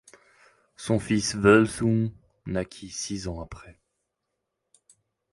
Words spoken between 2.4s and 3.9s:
naquit six ans après.